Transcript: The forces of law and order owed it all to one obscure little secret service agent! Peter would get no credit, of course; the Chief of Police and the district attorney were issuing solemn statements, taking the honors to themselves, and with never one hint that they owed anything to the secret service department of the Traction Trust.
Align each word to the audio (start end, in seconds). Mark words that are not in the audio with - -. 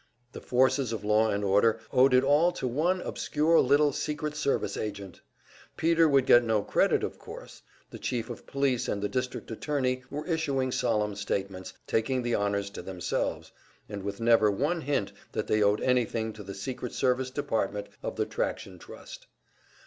The 0.31 0.41
forces 0.41 0.91
of 0.91 1.03
law 1.03 1.29
and 1.29 1.43
order 1.43 1.79
owed 1.93 2.15
it 2.15 2.23
all 2.23 2.51
to 2.53 2.67
one 2.67 3.01
obscure 3.01 3.59
little 3.59 3.93
secret 3.93 4.35
service 4.35 4.75
agent! 4.75 5.21
Peter 5.77 6.09
would 6.09 6.25
get 6.25 6.43
no 6.43 6.63
credit, 6.63 7.03
of 7.03 7.19
course; 7.19 7.61
the 7.91 7.99
Chief 7.99 8.27
of 8.27 8.47
Police 8.47 8.87
and 8.87 9.03
the 9.03 9.07
district 9.07 9.51
attorney 9.51 10.03
were 10.09 10.25
issuing 10.25 10.71
solemn 10.71 11.13
statements, 11.13 11.73
taking 11.85 12.23
the 12.23 12.33
honors 12.33 12.71
to 12.71 12.81
themselves, 12.81 13.51
and 13.87 14.01
with 14.01 14.19
never 14.19 14.49
one 14.49 14.81
hint 14.81 15.11
that 15.33 15.45
they 15.45 15.61
owed 15.61 15.81
anything 15.81 16.33
to 16.33 16.41
the 16.41 16.55
secret 16.55 16.93
service 16.93 17.29
department 17.29 17.85
of 18.01 18.15
the 18.15 18.25
Traction 18.25 18.79
Trust. 18.79 19.27